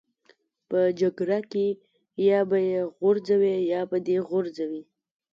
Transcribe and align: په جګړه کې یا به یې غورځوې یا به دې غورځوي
په 0.69 0.79
جګړه 1.01 1.39
کې 1.51 1.67
یا 2.29 2.39
به 2.49 2.57
یې 2.69 2.79
غورځوې 2.99 3.55
یا 3.73 3.81
به 3.89 3.97
دې 4.07 4.17
غورځوي 4.29 4.83